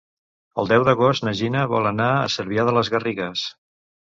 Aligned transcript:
El 0.61 0.69
deu 0.71 0.85
d'agost 0.87 1.27
na 1.27 1.35
Gina 1.41 1.67
vol 1.73 1.91
anar 1.91 2.09
a 2.17 2.27
Cervià 2.37 2.67
de 2.71 2.77
les 2.79 2.91
Garrigues. 2.95 3.49